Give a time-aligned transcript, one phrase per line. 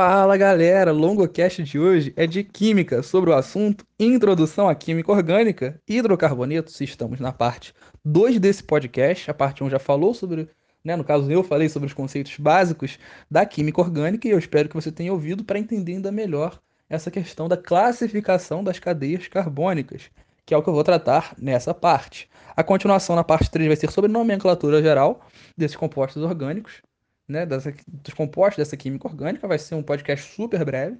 [0.00, 5.10] Fala galera, o LongoCast de hoje é de Química, sobre o assunto Introdução à Química
[5.10, 6.80] Orgânica Hidrocarbonetos.
[6.80, 9.28] Estamos na parte 2 desse podcast.
[9.28, 10.48] A parte 1 já falou sobre,
[10.84, 12.96] né, no caso eu falei sobre os conceitos básicos
[13.28, 17.10] da química orgânica e eu espero que você tenha ouvido para entender ainda melhor essa
[17.10, 20.12] questão da classificação das cadeias carbônicas,
[20.46, 22.30] que é o que eu vou tratar nessa parte.
[22.56, 25.26] A continuação na parte 3 vai ser sobre nomenclatura geral
[25.56, 26.82] desses compostos orgânicos
[27.28, 29.46] né, dessa, dos compostos dessa química orgânica.
[29.46, 30.98] Vai ser um podcast super breve.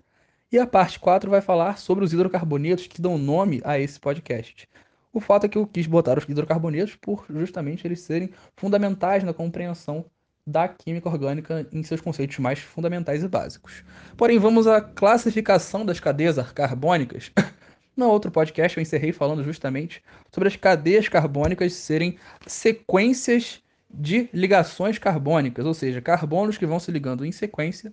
[0.52, 4.68] E a parte 4 vai falar sobre os hidrocarbonetos que dão nome a esse podcast.
[5.12, 9.34] O fato é que eu quis botar os hidrocarbonetos por justamente eles serem fundamentais na
[9.34, 10.04] compreensão
[10.46, 13.84] da química orgânica em seus conceitos mais fundamentais e básicos.
[14.16, 17.30] Porém, vamos à classificação das cadeias carbônicas.
[17.98, 23.60] No outro podcast eu encerrei falando justamente sobre as cadeias carbônicas serem sequências
[23.91, 27.92] de ligações carbônicas, ou seja, carbonos que vão se ligando em sequência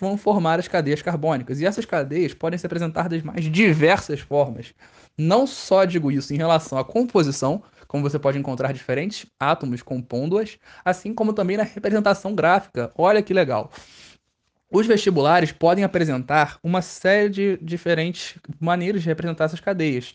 [0.00, 1.60] vão formar as cadeias carbônicas.
[1.60, 4.74] E essas cadeias podem se apresentar das mais diversas formas.
[5.16, 10.58] Não só digo isso em relação à composição, como você pode encontrar diferentes átomos compondo-as,
[10.84, 12.90] assim como também na representação gráfica.
[12.96, 13.70] Olha que legal.
[14.70, 20.14] Os vestibulares podem apresentar uma série de diferentes maneiras de representar essas cadeias.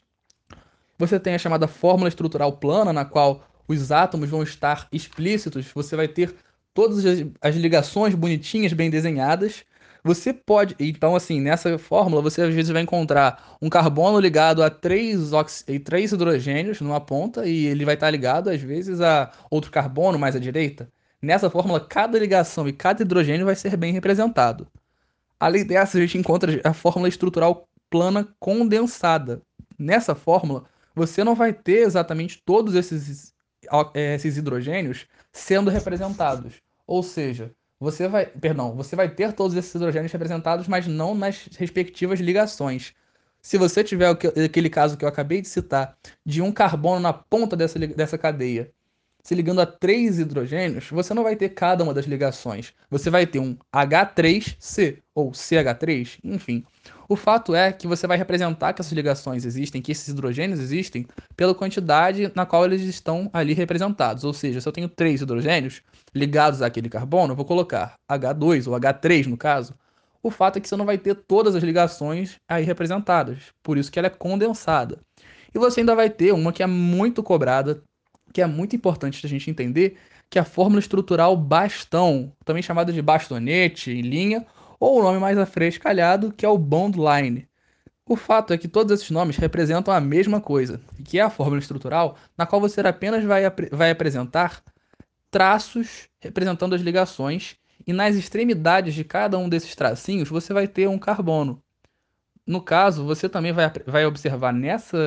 [0.98, 5.96] Você tem a chamada fórmula estrutural plana, na qual os átomos vão estar explícitos, você
[5.96, 6.36] vai ter
[6.74, 7.04] todas
[7.42, 9.64] as ligações bonitinhas, bem desenhadas.
[10.04, 14.70] Você pode, então assim, nessa fórmula você às vezes vai encontrar um carbono ligado a
[14.70, 15.66] três, ox...
[15.84, 20.36] três hidrogênios numa ponta e ele vai estar ligado às vezes a outro carbono mais
[20.36, 20.90] à direita.
[21.22, 24.68] Nessa fórmula, cada ligação e cada hidrogênio vai ser bem representado.
[25.40, 29.42] Além dessa, a gente encontra a fórmula estrutural plana condensada.
[29.78, 33.34] Nessa fórmula, você não vai ter exatamente todos esses
[33.94, 36.56] esses hidrogênios sendo representados.
[36.86, 41.48] Ou seja, você vai, perdão, você vai ter todos esses hidrogênios representados, mas não nas
[41.58, 42.94] respectivas ligações.
[43.42, 47.56] Se você tiver aquele caso que eu acabei de citar, de um carbono na ponta
[47.56, 48.74] dessa, dessa cadeia,
[49.28, 52.72] se ligando a três hidrogênios, você não vai ter cada uma das ligações.
[52.90, 56.64] Você vai ter um H3C ou CH3, enfim.
[57.10, 61.06] O fato é que você vai representar que essas ligações existem, que esses hidrogênios existem,
[61.36, 64.24] pela quantidade na qual eles estão ali representados.
[64.24, 65.82] Ou seja, se eu tenho três hidrogênios
[66.16, 69.76] ligados àquele carbono, vou colocar H2 ou H3 no caso.
[70.24, 73.92] O fato é que você não vai ter todas as ligações aí representadas, por isso
[73.92, 75.02] que ela é condensada.
[75.54, 77.84] E você ainda vai ter uma que é muito cobrada,
[78.34, 79.98] que é muito importante a gente entender,
[80.30, 84.46] que é a fórmula estrutural bastão, também chamada de bastonete em linha
[84.80, 87.48] ou o nome mais afrescalhado, que é o bond line.
[88.08, 91.60] O fato é que todos esses nomes representam a mesma coisa, que é a fórmula
[91.60, 94.64] estrutural, na qual você apenas vai, vai apresentar
[95.30, 100.88] traços representando as ligações, e nas extremidades de cada um desses tracinhos você vai ter
[100.88, 101.62] um carbono.
[102.46, 104.98] No caso, você também vai, vai observar nessa,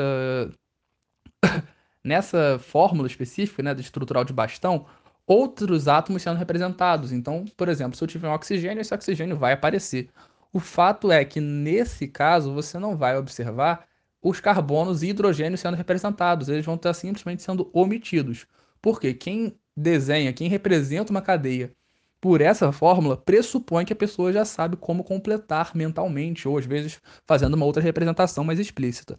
[2.05, 4.87] nessa fórmula específica né, estrutural de bastão
[5.27, 7.13] outros átomos sendo representados.
[7.13, 10.09] Então, por exemplo, se eu tiver um oxigênio, esse oxigênio vai aparecer.
[10.53, 13.87] O fato é que nesse caso você não vai observar
[14.23, 18.47] os carbonos e hidrogênios sendo representados, eles vão estar simplesmente sendo omitidos.
[18.83, 21.73] Porque quem desenha, quem representa uma cadeia
[22.21, 27.01] por essa fórmula pressupõe que a pessoa já sabe como completar mentalmente, ou às vezes
[27.27, 29.17] fazendo uma outra representação mais explícita.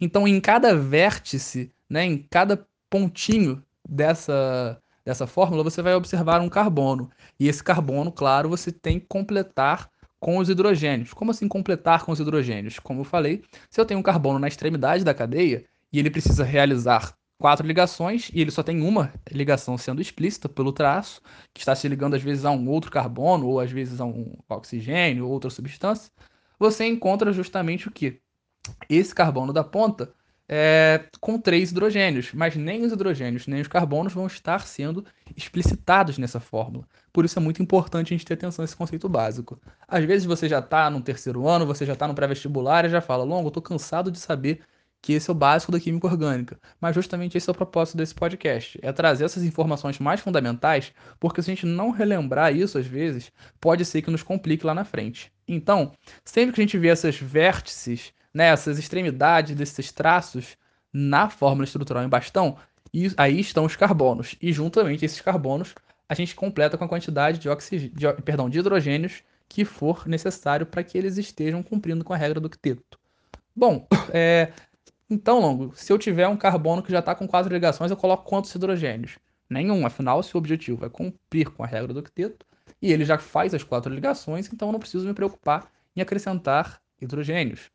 [0.00, 6.48] Então, em cada vértice, né, em cada pontinho dessa dessa fórmula, você vai observar um
[6.48, 7.10] carbono.
[7.38, 9.90] E esse carbono, claro, você tem que completar
[10.20, 11.12] com os hidrogênios.
[11.14, 12.78] Como assim completar com os hidrogênios?
[12.78, 16.44] Como eu falei, se eu tenho um carbono na extremidade da cadeia e ele precisa
[16.44, 21.22] realizar quatro ligações e ele só tem uma ligação sendo explícita pelo traço,
[21.54, 24.34] que está se ligando às vezes a um outro carbono ou às vezes a um
[24.48, 26.12] oxigênio ou outra substância,
[26.58, 28.20] você encontra justamente o que?
[28.88, 30.12] Esse carbono da ponta
[30.52, 35.04] é, com três hidrogênios, mas nem os hidrogênios nem os carbonos vão estar sendo
[35.36, 36.84] explicitados nessa fórmula.
[37.12, 39.60] Por isso é muito importante a gente ter atenção a esse conceito básico.
[39.86, 43.00] Às vezes você já está no terceiro ano, você já está no pré-vestibular e já
[43.00, 44.60] fala, Longo, estou cansado de saber
[45.00, 46.58] que esse é o básico da química orgânica.
[46.80, 51.40] Mas justamente esse é o propósito desse podcast, é trazer essas informações mais fundamentais, porque
[51.42, 54.84] se a gente não relembrar isso às vezes, pode ser que nos complique lá na
[54.84, 55.32] frente.
[55.46, 55.92] Então,
[56.24, 60.56] sempre que a gente vê esses vértices né, essas extremidades desses traços
[60.92, 62.56] na fórmula estrutural em bastão,
[62.92, 64.36] e aí estão os carbonos.
[64.40, 65.74] E juntamente esses carbonos,
[66.08, 70.82] a gente completa com a quantidade de, de, perdão, de hidrogênios que for necessário para
[70.82, 72.98] que eles estejam cumprindo com a regra do octeto.
[73.54, 74.52] Bom, é...
[75.08, 78.24] então, Longo, se eu tiver um carbono que já está com quatro ligações, eu coloco
[78.24, 79.18] quantos hidrogênios?
[79.48, 82.46] Nenhum, afinal, se o objetivo é cumprir com a regra do octeto,
[82.80, 86.80] E ele já faz as quatro ligações, então eu não preciso me preocupar em acrescentar
[87.00, 87.70] hidrogênios.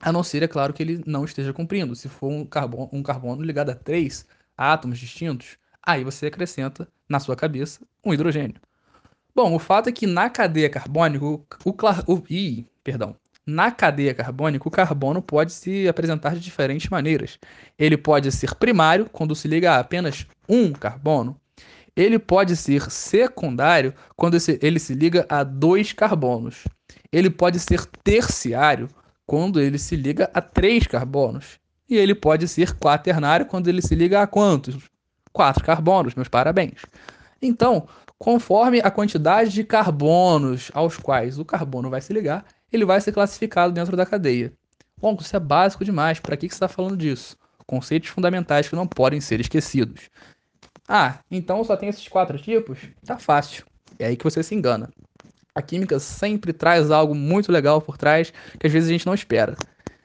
[0.00, 1.94] A não ser, é claro, que ele não esteja cumprindo.
[1.94, 4.26] Se for um carbono, um carbono ligado a três
[4.56, 8.56] átomos distintos, aí você acrescenta na sua cabeça um hidrogênio.
[9.34, 11.74] Bom, o fato é que na cadeia carbônica, o, o,
[12.06, 13.16] o ih, perdão,
[13.46, 17.38] na cadeia carbônica, o carbono pode se apresentar de diferentes maneiras.
[17.78, 21.38] Ele pode ser primário, quando se liga a apenas um carbono.
[21.96, 26.64] Ele pode ser secundário, quando ele se liga a dois carbonos.
[27.12, 28.88] Ele pode ser terciário,
[29.26, 31.58] quando ele se liga a três carbonos.
[31.88, 34.76] E ele pode ser quaternário, quando ele se liga a quantos?
[35.32, 36.82] Quatro carbonos, meus parabéns.
[37.42, 37.86] Então,
[38.18, 43.12] conforme a quantidade de carbonos aos quais o carbono vai se ligar, ele vai ser
[43.12, 44.52] classificado dentro da cadeia.
[45.00, 46.20] Bom, isso é básico demais.
[46.20, 47.36] Para que, que você está falando disso?
[47.66, 50.08] Conceitos fundamentais que não podem ser esquecidos.
[50.88, 52.78] Ah, então só tem esses quatro tipos?
[53.04, 53.64] Tá fácil.
[53.98, 54.90] É aí que você se engana.
[55.56, 59.14] A química sempre traz algo muito legal por trás que às vezes a gente não
[59.14, 59.54] espera.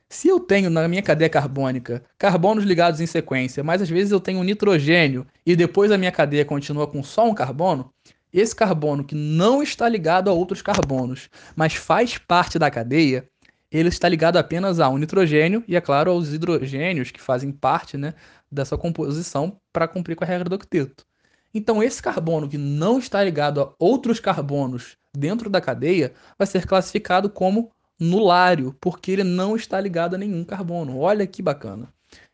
[0.08, 4.20] Se eu tenho na minha cadeia carbônica carbonos ligados em sequência, mas às vezes eu
[4.20, 7.92] tenho nitrogênio e depois a minha cadeia continua com só um carbono,
[8.32, 13.28] esse carbono que não está ligado a outros carbonos, mas faz parte da cadeia,
[13.72, 17.98] ele está ligado apenas a um nitrogênio e, é claro, aos hidrogênios que fazem parte
[17.98, 18.14] né,
[18.52, 21.09] dessa composição para cumprir com a regra do octeto.
[21.54, 26.66] Então, esse carbono que não está ligado a outros carbonos dentro da cadeia vai ser
[26.66, 30.98] classificado como nulário, porque ele não está ligado a nenhum carbono.
[30.98, 31.92] Olha que bacana.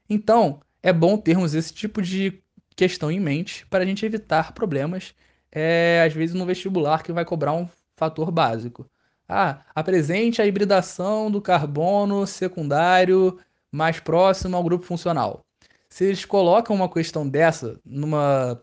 [0.10, 2.42] Então, é bom termos esse tipo de
[2.76, 5.16] questão em mente para a gente evitar problemas
[5.52, 8.86] é, às vezes, no vestibular que vai cobrar um fator básico.
[9.28, 13.40] Ah, apresente a hibridação do carbono secundário
[13.72, 15.44] mais próximo ao grupo funcional.
[15.90, 18.62] Se eles colocam uma questão dessa numa,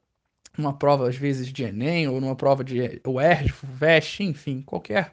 [0.57, 5.13] numa prova, às vezes, de Enem, ou numa prova de UERJ, FUVEST, enfim, qualquer,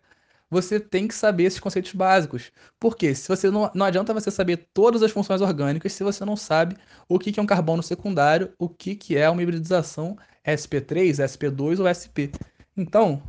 [0.50, 2.52] você tem que saber esses conceitos básicos.
[2.80, 6.36] Porque se você não, não adianta você saber todas as funções orgânicas se você não
[6.36, 6.76] sabe
[7.08, 11.80] o que, que é um carbono secundário, o que, que é uma hibridização SP3, SP2
[11.80, 12.32] ou SP.
[12.76, 13.22] Então,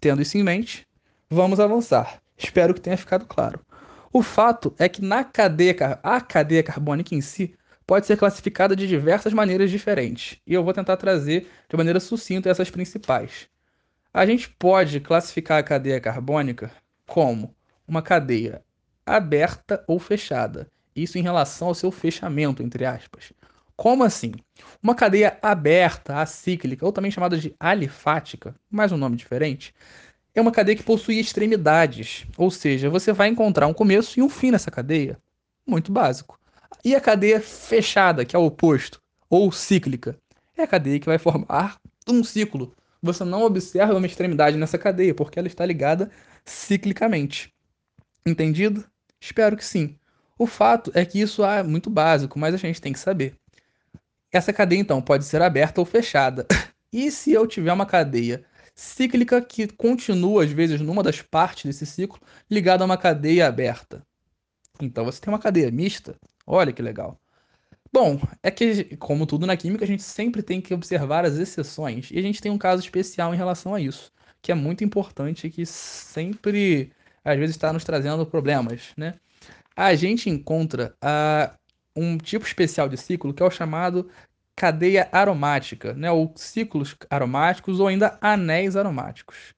[0.00, 0.86] tendo isso em mente,
[1.30, 2.20] vamos avançar.
[2.36, 3.60] Espero que tenha ficado claro.
[4.12, 7.54] O fato é que na cadeia, a cadeia carbônica em si
[7.86, 12.50] pode ser classificada de diversas maneiras diferentes, e eu vou tentar trazer de maneira sucinta
[12.50, 13.48] essas principais.
[14.12, 16.70] A gente pode classificar a cadeia carbônica
[17.06, 17.54] como
[17.86, 18.62] uma cadeia
[19.04, 23.32] aberta ou fechada, isso em relação ao seu fechamento, entre aspas.
[23.76, 24.32] Como assim?
[24.82, 29.74] Uma cadeia aberta, acíclica, ou também chamada de alifática, mais um nome diferente,
[30.34, 34.28] é uma cadeia que possui extremidades, ou seja, você vai encontrar um começo e um
[34.28, 35.18] fim nessa cadeia.
[35.66, 36.38] Muito básico.
[36.86, 40.16] E a cadeia fechada, que é o oposto, ou cíclica,
[40.56, 42.72] é a cadeia que vai formar um ciclo.
[43.02, 46.12] Você não observa uma extremidade nessa cadeia, porque ela está ligada
[46.44, 47.52] ciclicamente.
[48.24, 48.84] Entendido?
[49.20, 49.98] Espero que sim.
[50.38, 53.34] O fato é que isso é muito básico, mas a gente tem que saber.
[54.30, 56.46] Essa cadeia, então, pode ser aberta ou fechada.
[56.92, 61.84] E se eu tiver uma cadeia cíclica que continua, às vezes, numa das partes desse
[61.84, 64.06] ciclo, ligada a uma cadeia aberta?
[64.80, 66.14] Então você tem uma cadeia mista.
[66.46, 67.20] Olha que legal.
[67.92, 72.10] Bom, é que, como tudo na química, a gente sempre tem que observar as exceções.
[72.10, 74.12] E a gente tem um caso especial em relação a isso,
[74.42, 76.92] que é muito importante e que sempre,
[77.24, 79.14] às vezes, está nos trazendo problemas, né?
[79.74, 81.54] A gente encontra a
[81.96, 84.10] um tipo especial de ciclo que é o chamado
[84.54, 89.54] cadeia aromática, né, ou ciclos aromáticos ou ainda anéis aromáticos.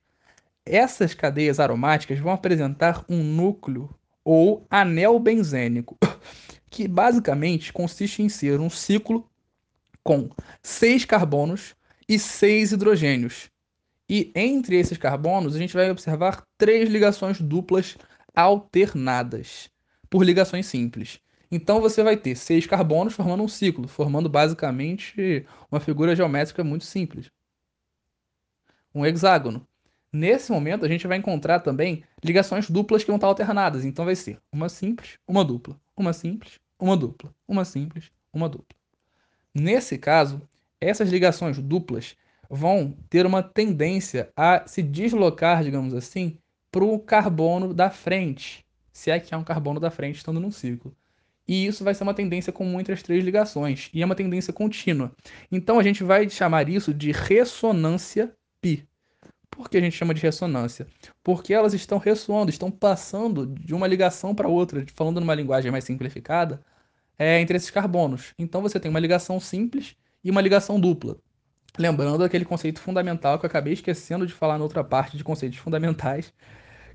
[0.67, 3.89] Essas cadeias aromáticas vão apresentar um núcleo
[4.25, 5.97] ou anel benzênico,
[6.71, 9.29] que basicamente consiste em ser um ciclo
[10.03, 10.31] com
[10.63, 11.75] seis carbonos
[12.09, 13.51] e seis hidrogênios.
[14.09, 17.97] E entre esses carbonos, a gente vai observar três ligações duplas
[18.35, 19.69] alternadas
[20.09, 21.21] por ligações simples.
[21.51, 26.85] Então você vai ter seis carbonos formando um ciclo, formando basicamente uma figura geométrica muito
[26.85, 27.31] simples.
[28.95, 29.67] Um hexágono.
[30.11, 33.85] Nesse momento, a gente vai encontrar também ligações duplas que vão estar alternadas.
[33.85, 38.77] Então vai ser uma simples, uma dupla, uma simples, uma dupla, uma simples, uma dupla.
[39.55, 40.41] Nesse caso,
[40.81, 42.17] essas ligações duplas
[42.49, 46.39] vão ter uma tendência a se deslocar, digamos assim,
[46.71, 50.51] para o carbono da frente, se é que há um carbono da frente estando num
[50.51, 50.95] ciclo.
[51.47, 54.53] E isso vai ser uma tendência comum entre as três ligações, e é uma tendência
[54.53, 55.13] contínua.
[55.51, 58.87] Então a gente vai chamar isso de ressonância π.
[59.59, 60.87] Por que a gente chama de ressonância?
[61.21, 65.83] Porque elas estão ressoando, estão passando de uma ligação para outra, falando numa linguagem mais
[65.83, 66.63] simplificada,
[67.19, 68.33] é, entre esses carbonos.
[68.39, 71.17] Então você tem uma ligação simples e uma ligação dupla.
[71.77, 75.59] Lembrando aquele conceito fundamental que eu acabei esquecendo de falar na outra parte de conceitos
[75.59, 76.33] fundamentais,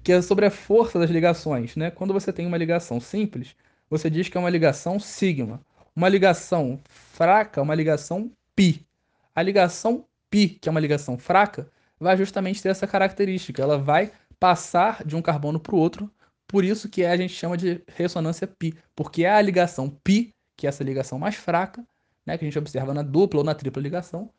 [0.02, 1.92] que é sobre a força das ligações, né?
[1.92, 3.58] Quando você tem uma ligação simples,
[3.90, 5.60] você diz que é uma ligação sigma.
[5.94, 8.88] Uma ligação fraca, uma ligação pi.
[9.36, 11.70] A ligação pi, que é uma ligação fraca,
[12.00, 13.62] vai justamente ter essa característica.
[13.62, 16.12] Ela vai passar de um carbono para o outro,
[16.48, 20.68] por isso que a gente chama de ressonância pi, porque é a ligação pi, que
[20.68, 21.86] é essa ligação mais fraca,
[22.26, 24.30] né, que a gente observa na dupla ou na tripla ligação,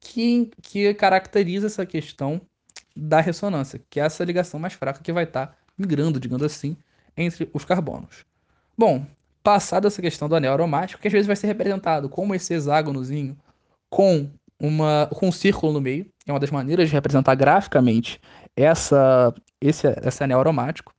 [0.00, 2.40] que, que caracteriza essa questão
[2.94, 6.76] da ressonância, que é essa ligação mais fraca que vai estar tá migrando, digamos assim,
[7.16, 8.24] entre os carbonos.
[8.76, 9.06] Bom,
[9.42, 13.36] passada essa questão do anel aromático, que às vezes vai ser representado como esse hexágonozinho
[13.88, 18.20] com uma com um círculo no meio, é uma das maneiras de representar graficamente
[18.56, 20.94] essa esse, esse anel aromático.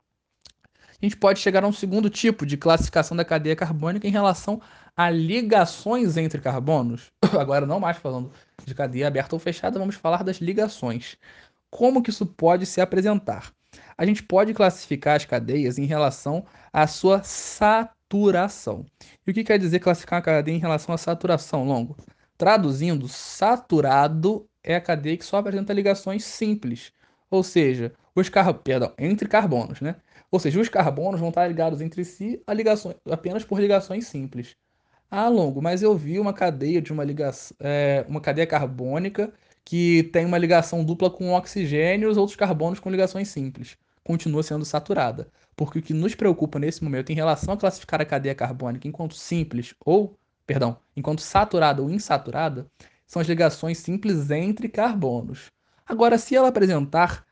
[0.89, 4.61] A gente pode chegar a um segundo tipo de classificação da cadeia carbônica em relação
[4.95, 7.11] a ligações entre carbonos.
[7.37, 8.31] Agora não mais falando
[8.63, 11.17] de cadeia aberta ou fechada, vamos falar das ligações.
[11.69, 13.51] Como que isso pode se apresentar?
[13.97, 18.85] A gente pode classificar as cadeias em relação à sua saturação.
[19.27, 21.97] E o que quer dizer classificar uma cadeia em relação à saturação, Longo?
[22.37, 26.91] Traduzindo, saturado é a cadeia que só apresenta ligações simples,
[27.29, 28.53] ou seja, os car...
[28.53, 29.95] Perdão, entre carbonos, né?
[30.31, 34.55] Ou seja, os carbonos vão estar ligados entre si a ligações, apenas por ligações simples.
[35.11, 39.31] Ah, Longo, mas eu vi uma cadeia de uma ligação, é, uma cadeia carbônica
[39.63, 43.77] que tem uma ligação dupla com oxigênio e os outros carbonos com ligações simples.
[44.03, 45.29] Continua sendo saturada.
[45.55, 49.15] Porque o que nos preocupa nesse momento em relação a classificar a cadeia carbônica enquanto
[49.15, 50.17] simples ou,
[50.47, 52.67] perdão, enquanto saturada ou insaturada,
[53.13, 55.51] são as ligações simples entre carbonos.
[55.85, 57.23] Agora, se ela apresentar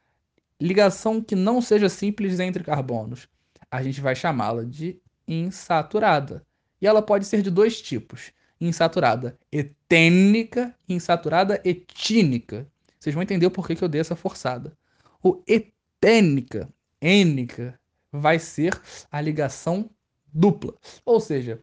[0.61, 3.27] ligação que não seja simples entre carbonos,
[3.71, 6.45] a gente vai chamá-la de insaturada.
[6.79, 12.67] E ela pode ser de dois tipos: insaturada etênica e insaturada etínica.
[12.99, 14.77] Vocês vão entender o porquê que eu dei essa forçada.
[15.23, 16.69] O etênica,
[17.01, 17.79] ênica,
[18.11, 18.79] vai ser
[19.11, 19.89] a ligação
[20.31, 20.75] dupla.
[21.03, 21.59] Ou seja,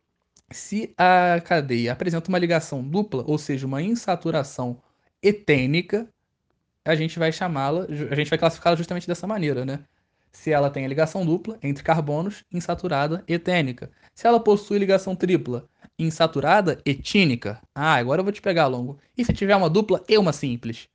[0.51, 4.81] se a cadeia apresenta uma ligação dupla, ou seja, uma insaturação
[5.23, 6.09] etênica,
[6.85, 9.85] a gente vai chamá-la, a gente vai classificá-la justamente dessa maneira, né?
[10.33, 13.91] se ela tem a ligação dupla entre carbonos, insaturada etênica.
[14.15, 17.61] Se ela possui ligação tripla, insaturada etínica.
[17.75, 18.99] Ah, agora eu vou te pegar, longo.
[19.17, 20.89] E se tiver uma dupla e uma simples?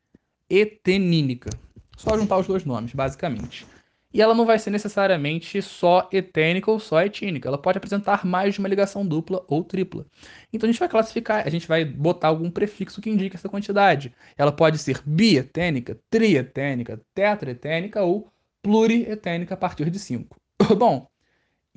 [0.49, 1.49] Etenínica.
[1.97, 3.65] Só juntar os dois nomes, basicamente.
[4.13, 7.47] E ela não vai ser necessariamente só etênica ou só etínica.
[7.49, 10.05] Ela pode apresentar mais de uma ligação dupla ou tripla.
[10.51, 14.13] Então a gente vai classificar, a gente vai botar algum prefixo que indique essa quantidade.
[14.37, 20.37] Ela pode ser bietênica, trietênica, tetraetênica ou plurietênica a partir de 5.
[20.77, 21.07] Bom,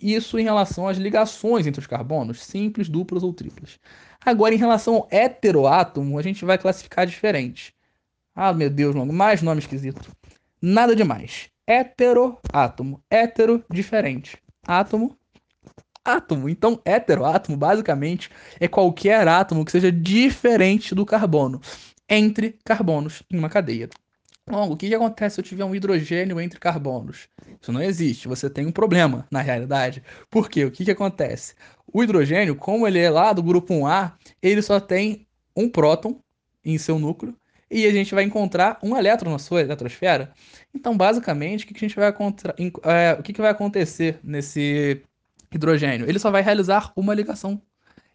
[0.00, 3.80] isso em relação às ligações entre os carbonos, simples, duplas ou triplas.
[4.24, 7.74] Agora, em relação ao heteroátomo, a gente vai classificar diferente.
[8.34, 10.12] Ah, meu Deus, mais nome esquisito.
[10.68, 11.48] Nada demais.
[11.64, 13.00] Heteroátomo.
[13.08, 14.36] Hetero, diferente.
[14.66, 15.16] Átomo,
[16.04, 16.48] átomo.
[16.48, 21.60] Então, heteroátomo, basicamente, é qualquer átomo que seja diferente do carbono
[22.08, 23.88] entre carbonos em uma cadeia.
[24.44, 27.28] Bom, o que, que acontece se eu tiver um hidrogênio entre carbonos?
[27.62, 30.02] Isso não existe, você tem um problema na realidade.
[30.28, 30.64] Por quê?
[30.64, 31.54] O que, que acontece?
[31.92, 36.18] O hidrogênio, como ele é lá do grupo 1A, ele só tem um próton
[36.64, 37.36] em seu núcleo
[37.70, 40.32] e a gente vai encontrar um elétron na sua eletrosfera.
[40.74, 45.02] Então, basicamente, o que, que a gente vai é, o que, que vai acontecer nesse
[45.52, 46.08] hidrogênio?
[46.08, 47.60] Ele só vai realizar uma ligação.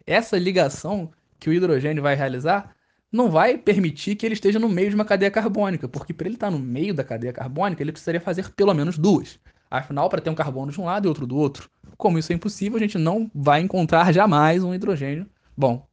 [0.06, 2.74] Essa ligação que o hidrogênio vai realizar
[3.10, 6.36] não vai permitir que ele esteja no meio de uma cadeia carbônica, porque para ele
[6.36, 9.38] estar no meio da cadeia carbônica, ele precisaria fazer pelo menos duas.
[9.70, 11.70] Afinal, para ter um carbono de um lado e outro do outro.
[11.96, 15.26] Como isso é impossível, a gente não vai encontrar jamais um hidrogênio.
[15.56, 15.86] Bom,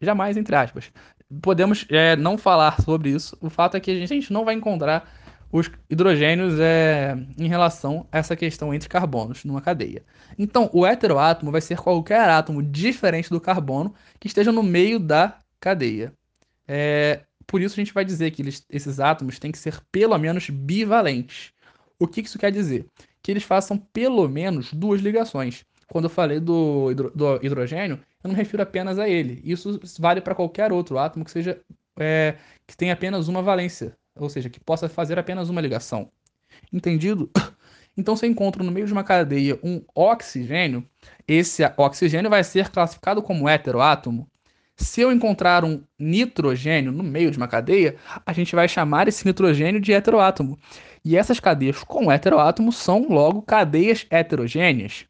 [0.00, 0.90] jamais, entre aspas.
[1.40, 3.36] Podemos é, não falar sobre isso.
[3.40, 5.08] O fato é que a gente não vai encontrar
[5.54, 10.02] os hidrogênios é, em relação a essa questão entre carbonos numa cadeia.
[10.36, 15.38] Então, o heteroátomo vai ser qualquer átomo diferente do carbono que esteja no meio da
[15.60, 16.12] cadeia.
[16.66, 20.18] É, por isso a gente vai dizer que eles, esses átomos têm que ser pelo
[20.18, 21.52] menos bivalentes.
[22.00, 22.86] O que isso quer dizer?
[23.22, 25.64] Que eles façam pelo menos duas ligações.
[25.88, 29.40] Quando eu falei do, hidro, do hidrogênio, eu não me refiro apenas a ele.
[29.44, 31.60] Isso vale para qualquer outro átomo que seja
[31.98, 32.36] é,
[32.66, 36.10] que tenha apenas uma valência, ou seja, que possa fazer apenas uma ligação.
[36.72, 37.30] Entendido?
[37.96, 40.84] Então, se eu encontro no meio de uma cadeia um oxigênio,
[41.28, 44.28] esse oxigênio vai ser classificado como heteroátomo
[44.76, 49.24] se eu encontrar um nitrogênio no meio de uma cadeia, a gente vai chamar esse
[49.24, 50.58] nitrogênio de heteroátomo.
[51.04, 55.04] E essas cadeias com heteroátomo são logo cadeias heterogêneas.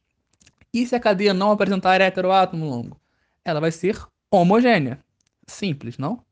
[0.75, 3.01] E se a cadeia não apresentar heteroátomo longo?
[3.45, 3.99] Ela vai ser
[4.31, 4.99] homogênea.
[5.47, 6.23] Simples, não?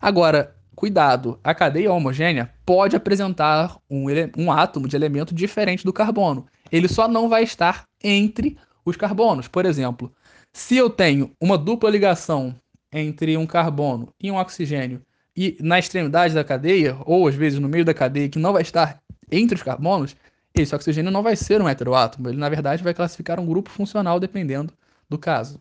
[0.00, 4.04] Agora, Cuidado, a cadeia homogênea pode apresentar um,
[4.36, 6.46] um átomo de elemento diferente do carbono.
[6.70, 9.48] Ele só não vai estar entre os carbonos.
[9.48, 10.14] Por exemplo,
[10.52, 12.54] se eu tenho uma dupla ligação
[12.92, 15.02] entre um carbono e um oxigênio
[15.36, 18.62] e na extremidade da cadeia, ou às vezes no meio da cadeia, que não vai
[18.62, 19.02] estar
[19.32, 20.14] entre os carbonos,
[20.54, 22.28] esse oxigênio não vai ser um heteroátomo.
[22.28, 24.72] Ele, na verdade, vai classificar um grupo funcional dependendo
[25.08, 25.60] do caso.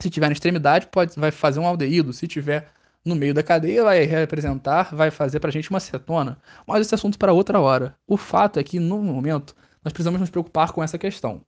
[0.00, 2.12] Se tiver na extremidade, pode, vai fazer um aldeído.
[2.12, 2.68] Se tiver
[3.04, 6.38] no meio da cadeia vai representar, vai fazer para a gente uma cetona.
[6.66, 7.96] Mas esse assunto para outra hora.
[8.06, 11.42] O fato é que, no momento, nós precisamos nos preocupar com essa questão.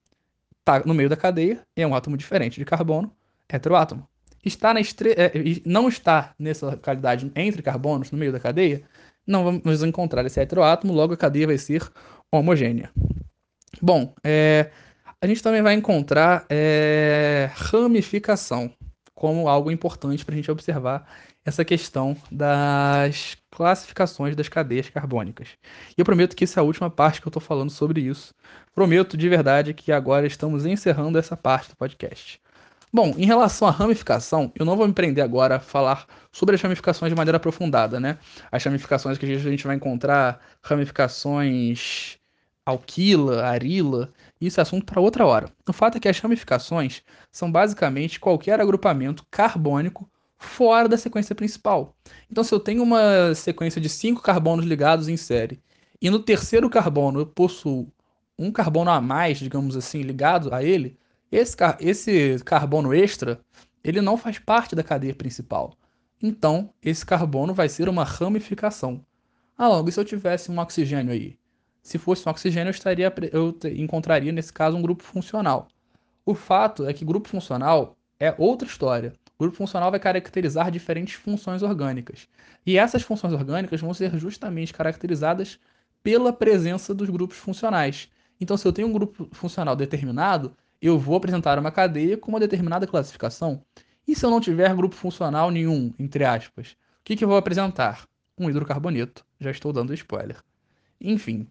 [0.61, 3.12] Está no meio da cadeia, é um átomo diferente de carbono,
[3.49, 4.07] heteroátomo.
[4.45, 5.14] Está na estre...
[5.17, 5.33] É,
[5.64, 8.83] não está nessa localidade entre carbonos, no meio da cadeia,
[9.26, 11.83] não vamos encontrar esse heteroátomo, logo a cadeia vai ser
[12.38, 12.91] homogênea.
[13.81, 14.71] Bom, é...
[15.21, 17.50] a gente também vai encontrar é...
[17.55, 18.73] ramificação
[19.14, 21.07] como algo importante para a gente observar
[21.45, 25.49] essa questão das classificações das cadeias carbônicas.
[25.97, 28.35] E eu prometo que essa é a última parte que eu estou falando sobre isso.
[28.75, 32.41] Prometo de verdade que agora estamos encerrando essa parte do podcast.
[32.93, 36.62] Bom, em relação à ramificação, eu não vou me prender agora a falar sobre as
[36.62, 38.19] ramificações de maneira aprofundada, né?
[38.53, 42.19] As ramificações que a gente vai encontrar, ramificações
[42.64, 45.50] alquila, arila, isso é assunto para outra hora.
[45.68, 51.94] O fato é que as ramificações são basicamente qualquer agrupamento carbônico fora da sequência principal.
[52.30, 55.61] Então, se eu tenho uma sequência de cinco carbonos ligados em série,
[56.00, 57.90] e no terceiro carbono eu possuo
[58.38, 60.99] um carbono a mais, digamos assim, ligado a ele,
[61.30, 63.40] esse, car esse carbono extra,
[63.83, 65.76] ele não faz parte da cadeia principal.
[66.23, 69.04] Então, esse carbono vai ser uma ramificação.
[69.56, 71.38] Ah, logo, e se eu tivesse um oxigênio aí?
[71.85, 75.69] Se fosse um oxigênio, eu, estaria, eu encontraria, nesse caso, um grupo funcional.
[76.25, 79.12] O fato é que grupo funcional é outra história.
[79.38, 82.26] O grupo funcional vai caracterizar diferentes funções orgânicas.
[82.64, 85.59] E essas funções orgânicas vão ser justamente caracterizadas
[86.03, 88.09] pela presença dos grupos funcionais.
[88.41, 92.41] Então, se eu tenho um grupo funcional determinado, eu vou apresentar uma cadeia com uma
[92.41, 93.63] determinada classificação.
[94.08, 97.37] E se eu não tiver grupo funcional nenhum, entre aspas, o que, que eu vou
[97.37, 98.08] apresentar?
[98.39, 99.23] Um hidrocarboneto.
[99.39, 100.43] Já estou dando spoiler.
[100.99, 101.47] Enfim,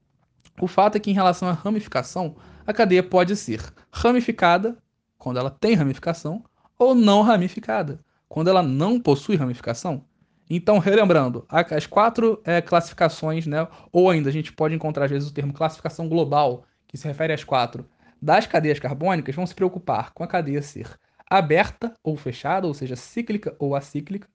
[0.59, 2.35] o fato é que em relação à ramificação,
[2.65, 3.61] a cadeia pode ser
[3.91, 4.77] ramificada,
[5.17, 6.43] quando ela tem ramificação,
[6.77, 10.05] ou não ramificada, quando ela não possui ramificação.
[10.49, 15.29] Então, relembrando, as quatro é, classificações, né, ou ainda a gente pode encontrar às vezes
[15.29, 17.89] o termo classificação global, que se refere às quatro,
[18.21, 20.87] das cadeias carbônicas, vão se preocupar com a cadeia ser
[21.29, 24.27] aberta ou fechada, ou seja, cíclica ou acíclica,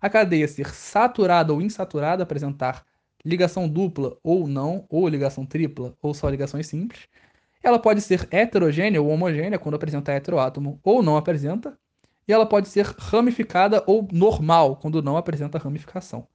[0.00, 2.84] a cadeia ser saturada ou insaturada, apresentar
[3.24, 7.08] ligação dupla ou não, ou ligação tripla, ou só ligações simples,
[7.62, 11.78] ela pode ser heterogênea ou homogênea quando apresenta heteroátomo ou não apresenta.
[12.28, 16.26] E ela pode ser ramificada ou normal quando não apresenta ramificação.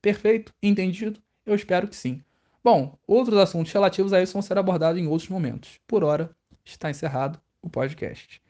[0.00, 0.52] Perfeito?
[0.62, 1.20] Entendido?
[1.44, 2.22] Eu espero que sim.
[2.62, 5.78] Bom, outros assuntos relativos a isso vão ser abordados em outros momentos.
[5.86, 6.30] Por hora,
[6.64, 8.42] está encerrado o podcast.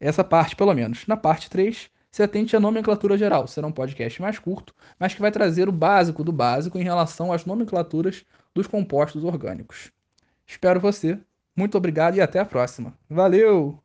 [0.00, 1.06] Essa parte, pelo menos.
[1.06, 3.48] Na parte 3, se atente à nomenclatura geral.
[3.48, 7.32] Será um podcast mais curto, mas que vai trazer o básico do básico em relação
[7.32, 9.90] às nomenclaturas dos compostos orgânicos.
[10.46, 11.18] Espero você
[11.56, 12.96] muito obrigado e até a próxima.
[13.08, 13.81] Valeu!